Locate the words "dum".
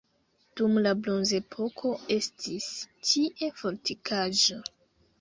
0.61-0.79